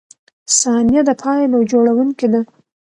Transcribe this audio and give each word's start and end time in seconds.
•ثانیه 0.59 1.01
د 1.05 1.09
پایلو 1.21 1.59
جوړونکی 1.71 2.27
ده. 2.33 2.41